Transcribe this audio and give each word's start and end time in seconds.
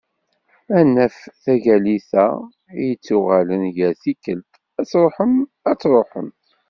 Ad 0.77 0.85
naf 0.95 1.17
taggalit-a 1.43 2.25
i 2.43 2.47
d-yettuɣalen 2.85 3.63
yal 3.77 3.93
tikkelt 4.01 4.51
"Ad 4.79 4.85
tṛuḥem, 4.89 5.33
ad 5.69 5.77
tṛuḥem". 5.81 6.29